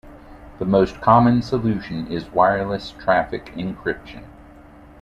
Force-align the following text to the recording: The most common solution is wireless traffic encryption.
The 0.57 0.65
most 0.65 0.99
common 0.99 1.43
solution 1.43 2.07
is 2.07 2.31
wireless 2.31 2.89
traffic 2.89 3.53
encryption. 3.55 4.23